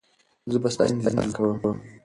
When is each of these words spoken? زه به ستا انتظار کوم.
زه 0.51 0.57
به 0.63 0.69
ستا 0.73 0.83
انتظار 0.91 1.29
کوم. 1.37 1.77